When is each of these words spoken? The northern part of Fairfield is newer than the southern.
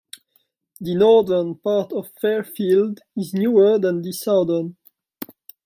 The 0.79 0.95
northern 0.95 1.57
part 1.57 1.93
of 1.93 2.09
Fairfield 2.19 3.01
is 3.15 3.35
newer 3.35 3.77
than 3.77 4.01
the 4.01 4.11
southern. 4.13 4.75